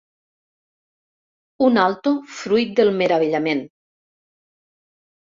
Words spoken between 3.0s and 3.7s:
meravellament.